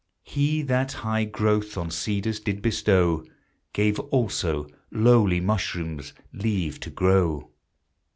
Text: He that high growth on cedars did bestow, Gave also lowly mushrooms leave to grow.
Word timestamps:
He 0.23 0.63
that 0.63 0.93
high 1.05 1.25
growth 1.25 1.77
on 1.77 1.91
cedars 1.91 2.39
did 2.39 2.63
bestow, 2.63 3.23
Gave 3.71 3.99
also 3.99 4.65
lowly 4.89 5.39
mushrooms 5.39 6.13
leave 6.33 6.79
to 6.79 6.89
grow. 6.89 7.51